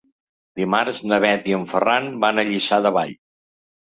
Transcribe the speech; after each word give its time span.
Dimarts 0.59 1.01
na 1.11 1.19
Bet 1.25 1.49
i 1.51 1.53
en 1.57 1.65
Ferran 1.73 2.07
van 2.23 2.41
a 2.41 2.47
Lliçà 2.47 2.81
de 2.87 2.93
Vall. 2.97 3.13